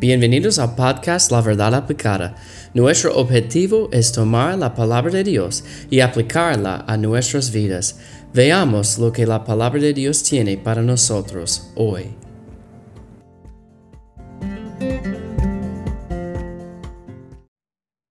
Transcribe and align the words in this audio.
Bienvenidos 0.00 0.60
al 0.60 0.76
podcast 0.76 1.32
La 1.32 1.40
Verdad 1.40 1.74
Aplicada. 1.74 2.36
Nuestro 2.72 3.16
objetivo 3.16 3.88
es 3.90 4.12
tomar 4.12 4.56
la 4.56 4.72
palabra 4.72 5.10
de 5.10 5.24
Dios 5.24 5.64
y 5.90 5.98
aplicarla 5.98 6.84
a 6.86 6.96
nuestras 6.96 7.50
vidas. 7.50 7.98
Veamos 8.32 8.96
lo 9.00 9.10
que 9.10 9.26
la 9.26 9.42
palabra 9.42 9.80
de 9.80 9.92
Dios 9.92 10.22
tiene 10.22 10.56
para 10.56 10.82
nosotros 10.82 11.72
hoy. 11.74 12.14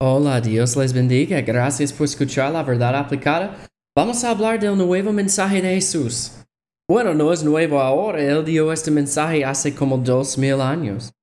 Hola, 0.01 0.41
Dios 0.41 0.75
les 0.75 0.91
bendiga. 0.91 1.39
Gracias 1.39 1.93
por 1.93 2.03
escuchar 2.03 2.51
la 2.51 2.63
verdad 2.63 2.97
aplicada. 2.97 3.55
Vamos 3.95 4.25
a 4.25 4.31
hablar 4.31 4.59
del 4.59 4.77
nuevo 4.77 5.13
mensaje 5.13 5.61
de 5.61 5.75
Jesús. 5.75 6.33
Bueno, 6.85 7.13
no 7.13 7.31
es 7.31 7.45
nuevo 7.45 7.79
ahora, 7.79 8.21
Él 8.21 8.43
dio 8.43 8.73
este 8.73 8.91
mensaje 8.91 9.45
hace 9.45 9.73
como 9.73 9.97
dos 9.97 10.37
mil 10.37 10.59
años 10.59 11.13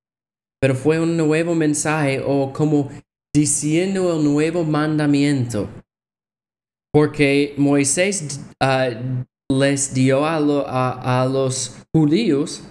pero 0.64 0.74
fue 0.74 0.98
un 0.98 1.14
nuevo 1.14 1.54
mensaje 1.54 2.22
o 2.26 2.50
como 2.50 2.88
diciendo 3.34 4.16
el 4.16 4.24
nuevo 4.24 4.64
mandamiento. 4.64 5.68
Porque 6.90 7.52
Moisés 7.58 8.40
ah, 8.62 8.88
les 9.52 9.92
dio 9.92 10.24
a, 10.24 10.38
a, 11.20 11.26
los 11.26 11.76
judíos 11.92 12.62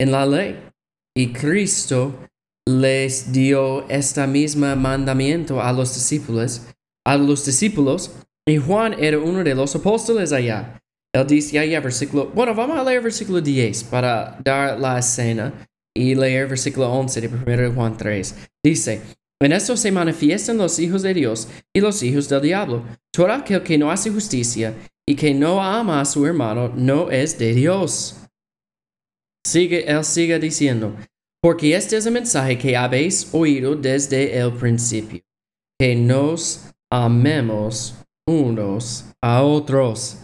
en 0.00 0.10
la 0.10 0.26
ley 0.26 0.68
y 1.16 1.32
Cristo 1.32 2.12
les 2.68 3.30
dio 3.30 3.88
este 3.88 4.26
mismo 4.26 4.74
mandamiento 4.74 5.62
a 5.62 5.72
los 5.72 5.94
discípulos, 5.94 6.66
a 7.06 7.16
los 7.16 7.46
discípulos 7.46 8.10
y 8.48 8.56
Juan 8.56 8.96
era 8.98 9.20
uno 9.20 9.44
de 9.44 9.54
los 9.54 9.76
apóstoles 9.76 10.32
allá. 10.32 10.82
Él 11.14 11.24
dice 11.28 11.60
allá 11.60 11.78
versículo, 11.78 12.32
bueno, 12.34 12.52
vamos 12.52 12.76
a 12.76 12.82
leer 12.82 13.00
versículo 13.00 13.40
10 13.40 13.84
para 13.84 14.40
dar 14.42 14.80
la 14.80 14.98
escena 14.98 15.68
y 15.94 16.14
leer 16.14 16.48
versículo 16.48 16.90
11 16.92 17.20
de 17.20 17.28
1 17.28 17.74
Juan 17.74 17.96
3. 17.96 18.34
Dice, 18.64 19.02
en 19.42 19.52
esto 19.52 19.76
se 19.76 19.90
manifiestan 19.90 20.56
los 20.56 20.78
hijos 20.78 21.02
de 21.02 21.14
Dios 21.14 21.48
y 21.74 21.80
los 21.80 22.02
hijos 22.02 22.28
del 22.28 22.42
diablo. 22.42 22.84
Todo 23.12 23.32
aquel 23.32 23.62
que 23.62 23.76
no 23.76 23.90
hace 23.90 24.10
justicia 24.10 24.74
y 25.06 25.16
que 25.16 25.34
no 25.34 25.62
ama 25.62 26.00
a 26.00 26.04
su 26.04 26.24
hermano 26.24 26.68
no 26.68 27.10
es 27.10 27.38
de 27.38 27.52
Dios. 27.52 28.16
Sigue, 29.44 29.90
él 29.90 30.04
sigue 30.04 30.38
diciendo, 30.38 30.96
porque 31.42 31.74
este 31.74 31.96
es 31.96 32.06
el 32.06 32.12
mensaje 32.12 32.56
que 32.56 32.76
habéis 32.76 33.34
oído 33.34 33.74
desde 33.74 34.38
el 34.38 34.52
principio, 34.52 35.20
que 35.76 35.96
nos 35.96 36.68
amemos 36.88 37.96
unos 38.28 39.06
a 39.20 39.42
otros. 39.42 40.18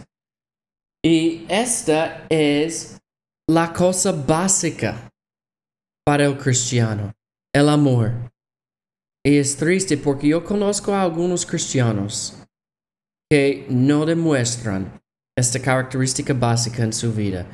Y 1.03 1.45
esta 1.49 2.25
es 2.29 3.01
la 3.49 3.73
cosa 3.73 4.13
básica 4.13 5.08
para 6.09 6.25
el 6.25 6.39
cristiano, 6.39 7.13
el 7.53 7.69
amor. 7.69 8.31
Y 9.23 9.37
es 9.37 9.55
triste 9.55 9.95
porque 9.95 10.29
yo 10.29 10.43
conozco 10.43 10.91
a 10.91 11.03
algunos 11.03 11.45
cristianos 11.45 12.35
que 13.29 13.67
no 13.69 14.07
demuestran 14.07 14.99
esta 15.37 15.61
característica 15.61 16.33
básica 16.33 16.81
en 16.81 16.93
su 16.93 17.13
vida, 17.13 17.45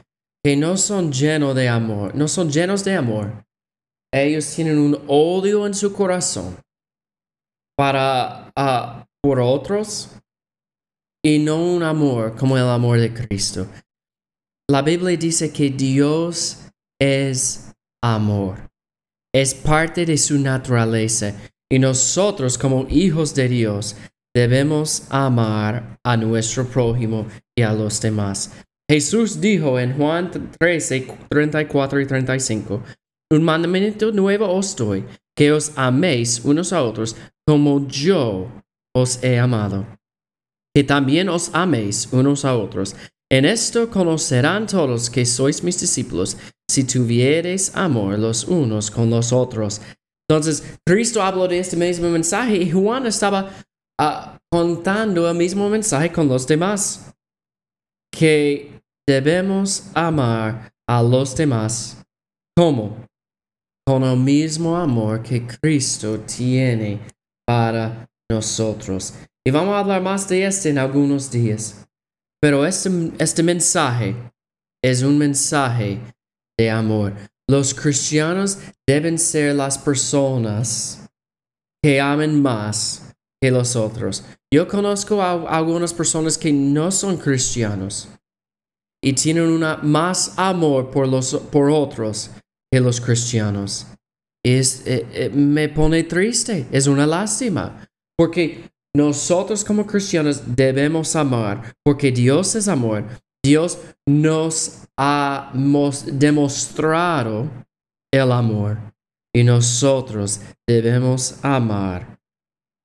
que 0.41 0.55
no 0.55 0.77
son 0.77 1.11
llenos 1.11 1.53
de 1.53 1.67
amor, 1.67 2.15
no 2.15 2.29
son 2.29 2.49
llenos 2.49 2.85
de 2.85 2.95
amor. 2.95 3.45
Ellos 4.13 4.49
tienen 4.55 4.79
un 4.79 5.03
odio 5.05 5.67
en 5.67 5.73
su 5.73 5.91
corazón 5.91 6.55
para 7.77 8.53
uh, 8.57 9.03
por 9.21 9.41
otros 9.41 10.11
y 11.21 11.39
no 11.39 11.61
un 11.61 11.83
amor 11.83 12.37
como 12.37 12.57
el 12.57 12.69
amor 12.69 13.01
de 13.01 13.13
Cristo. 13.13 13.67
La 14.71 14.81
Biblia 14.81 15.17
dice 15.17 15.51
que 15.51 15.69
Dios 15.71 16.69
es 17.01 17.74
amor. 18.13 18.69
Es 19.33 19.53
parte 19.53 20.05
de 20.05 20.17
su 20.17 20.37
naturaleza 20.39 21.33
y 21.71 21.79
nosotros 21.79 22.57
como 22.57 22.85
hijos 22.89 23.33
de 23.33 23.47
Dios 23.49 23.95
debemos 24.33 25.07
amar 25.09 25.97
a 26.03 26.15
nuestro 26.15 26.65
prójimo 26.65 27.25
y 27.57 27.63
a 27.63 27.73
los 27.73 27.99
demás. 27.99 28.51
Jesús 28.89 29.41
dijo 29.41 29.79
en 29.79 29.97
Juan 29.97 30.29
13, 30.59 31.07
34 31.29 31.99
y 32.01 32.05
35, 32.05 32.83
un 33.31 33.43
mandamiento 33.43 34.11
nuevo 34.11 34.47
os 34.53 34.75
doy, 34.75 35.03
que 35.35 35.51
os 35.51 35.71
améis 35.75 36.41
unos 36.45 36.71
a 36.71 36.83
otros 36.83 37.15
como 37.47 37.87
yo 37.87 38.51
os 38.95 39.23
he 39.23 39.39
amado. 39.39 39.85
Que 40.75 40.83
también 40.83 41.29
os 41.29 41.49
améis 41.53 42.07
unos 42.11 42.45
a 42.45 42.55
otros. 42.55 42.95
En 43.31 43.45
esto 43.45 43.89
conocerán 43.89 44.67
todos 44.67 45.09
que 45.09 45.25
sois 45.25 45.63
mis 45.63 45.79
discípulos, 45.79 46.37
si 46.69 46.83
tuviereis 46.83 47.75
amor 47.75 48.17
los 48.19 48.45
unos 48.45 48.89
con 48.91 49.09
los 49.09 49.31
otros. 49.31 49.81
Entonces, 50.27 50.77
Cristo 50.85 51.21
habló 51.21 51.47
de 51.47 51.59
este 51.59 51.77
mismo 51.77 52.09
mensaje 52.09 52.57
y 52.57 52.71
Juan 52.71 53.05
estaba 53.05 53.51
ah, 53.99 54.37
contando 54.51 55.29
el 55.29 55.37
mismo 55.37 55.69
mensaje 55.69 56.11
con 56.11 56.27
los 56.27 56.47
demás. 56.47 57.13
Que 58.11 58.81
debemos 59.07 59.91
amar 59.93 60.73
a 60.87 61.03
los 61.03 61.35
demás. 61.35 62.03
¿Cómo? 62.57 63.05
Con 63.85 64.03
el 64.03 64.17
mismo 64.17 64.75
amor 64.75 65.21
que 65.21 65.45
Cristo 65.45 66.19
tiene 66.21 66.99
para 67.45 68.09
nosotros. 68.31 69.13
Y 69.45 69.51
vamos 69.51 69.75
a 69.75 69.79
hablar 69.79 70.01
más 70.01 70.27
de 70.27 70.45
esto 70.45 70.69
en 70.69 70.79
algunos 70.79 71.29
días. 71.29 71.85
Pero 72.41 72.65
este, 72.65 72.89
este 73.19 73.43
mensaje 73.43 74.15
es 74.83 75.03
un 75.03 75.17
mensaje 75.17 75.99
de 76.57 76.69
amor. 76.69 77.13
Los 77.49 77.73
cristianos 77.73 78.57
deben 78.87 79.17
ser 79.17 79.55
las 79.55 79.77
personas 79.77 81.07
que 81.83 82.01
amen 82.01 82.41
más 82.41 83.13
que 83.41 83.51
los 83.51 83.75
otros. 83.75 84.23
Yo 84.51 84.67
conozco 84.67 85.21
a 85.21 85.33
algunas 85.55 85.93
personas 85.93 86.37
que 86.37 86.51
no 86.51 86.91
son 86.91 87.17
cristianos 87.17 88.09
y 89.03 89.13
tienen 89.13 89.49
una, 89.49 89.77
más 89.77 90.33
amor 90.37 90.89
por, 90.89 91.07
los, 91.07 91.35
por 91.51 91.69
otros 91.69 92.31
que 92.71 92.79
los 92.79 92.99
cristianos. 92.99 93.85
Es, 94.43 94.85
eh, 94.87 95.05
eh, 95.13 95.29
me 95.29 95.69
pone 95.69 96.03
triste, 96.03 96.67
es 96.71 96.87
una 96.87 97.05
lástima, 97.05 97.87
porque 98.17 98.69
nosotros 98.95 99.63
como 99.63 99.85
cristianos 99.85 100.55
debemos 100.55 101.15
amar 101.15 101.75
porque 101.83 102.11
Dios 102.11 102.55
es 102.55 102.67
amor. 102.67 103.03
Dios 103.45 103.77
nos 104.07 104.87
ha 104.97 105.51
demostrado 105.53 107.49
el 108.11 108.31
amor 108.31 108.77
y 109.33 109.43
nosotros 109.43 110.41
debemos 110.67 111.37
amar 111.43 112.19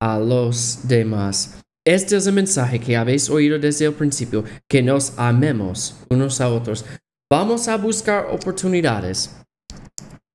a 0.01 0.19
los 0.19 0.81
demás. 0.87 1.63
Este 1.87 2.17
es 2.17 2.27
el 2.27 2.35
mensaje 2.35 2.79
que 2.79 2.97
habéis 2.97 3.31
oído 3.31 3.59
desde 3.59 3.87
el 3.87 3.95
principio, 3.95 4.45
que 4.69 4.83
nos 4.83 5.19
amemos 5.19 5.97
unos 6.11 6.41
a 6.41 6.49
otros. 6.49 6.85
Vamos 7.31 7.69
a 7.69 7.77
buscar 7.77 8.27
oportunidades 8.31 9.35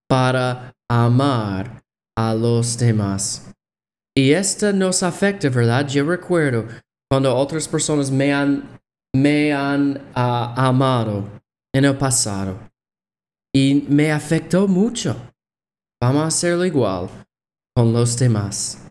para 0.09 0.73
amar 0.89 1.83
a 2.17 2.33
los 2.33 2.77
demás. 2.77 3.53
Y 4.17 4.31
esto 4.31 4.71
nos 4.71 5.03
afecta, 5.03 5.49
¿verdad? 5.49 5.87
Yo 5.87 6.05
recuerdo 6.05 6.65
cuando 7.09 7.35
otras 7.35 7.67
personas 7.67 8.09
me 8.09 8.33
han, 8.33 8.79
me 9.15 9.53
han 9.53 10.11
ah, 10.13 10.53
amado 10.57 11.23
en 11.73 11.85
el 11.85 11.97
pasado. 11.97 12.59
Y 13.53 13.85
me 13.87 14.11
afectó 14.11 14.67
mucho. 14.67 15.15
Vamos 16.01 16.23
a 16.23 16.27
hacerlo 16.27 16.65
igual 16.65 17.09
con 17.73 17.93
los 17.93 18.17
demás. 18.19 18.84